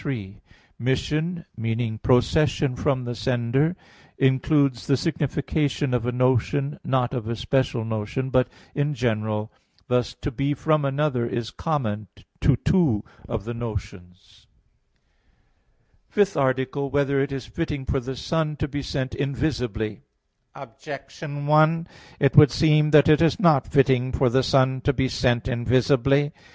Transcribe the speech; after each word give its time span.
3: 0.01 0.41
Mission, 0.79 1.45
meaning 1.55 1.99
procession 1.99 2.75
from 2.75 3.03
the 3.03 3.13
sender, 3.13 3.75
includes 4.17 4.87
the 4.87 4.97
signification 4.97 5.93
of 5.93 6.07
a 6.07 6.11
notion, 6.11 6.79
not 6.83 7.13
of 7.13 7.27
a 7.27 7.35
special 7.35 7.85
notion, 7.85 8.31
but 8.31 8.47
in 8.73 8.95
general; 8.95 9.51
thus 9.89 10.15
"to 10.15 10.31
be 10.31 10.55
from 10.55 10.83
another" 10.85 11.27
is 11.27 11.51
common 11.51 12.07
to 12.39 12.55
two 12.55 13.05
of 13.29 13.43
the 13.43 13.53
notions._______________________ 13.53 14.47
FIFTH 16.11 16.35
ARTICLE 16.35 16.85
[I, 16.87 16.89
Q. 16.89 16.89
43, 16.89 16.99
Art. 16.99 17.05
5] 17.05 17.15
Whether 17.15 17.19
It 17.23 17.31
Is 17.31 17.45
Fitting 17.45 17.85
for 17.85 17.99
the 17.99 18.15
Son 18.15 18.55
to 18.55 18.67
Be 18.67 18.81
Sent 18.81 19.13
Invisibly? 19.13 20.01
Objection 20.55 21.45
1: 21.45 21.87
It 22.19 22.35
would 22.35 22.49
seem 22.49 22.89
that 22.89 23.07
it 23.07 23.21
is 23.21 23.39
not 23.39 23.67
fitting 23.67 24.11
for 24.11 24.31
the 24.31 24.41
Son 24.41 24.81
to 24.81 24.91
be 24.93 25.07
sent 25.07 25.47
invisibly. 25.47 26.31